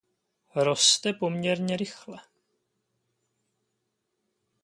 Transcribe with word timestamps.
Roste 0.55 1.13
poměrně 1.13 1.77
rychle. 1.77 2.17